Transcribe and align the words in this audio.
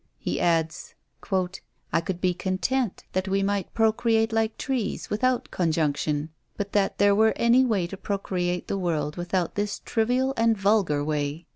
He 0.17 0.39
adds, 0.39 0.95
"I 1.93 2.01
could 2.01 2.21
be 2.21 2.33
content 2.33 3.03
that 3.13 3.27
we 3.27 3.43
might 3.43 3.71
procreate 3.75 4.33
like 4.33 4.57
trees, 4.57 5.11
without 5.11 5.51
conjunction, 5.51 6.31
or 6.59 6.65
that 6.71 6.97
there 6.97 7.13
were 7.13 7.33
any 7.35 7.63
way 7.63 7.85
to 7.85 7.97
procreate 7.97 8.67
the 8.67 8.79
world 8.79 9.15
without 9.15 9.53
this 9.53 9.77
trivial 9.85 10.33
and 10.35 10.57
vulgar 10.57 11.03
way." 11.03 11.45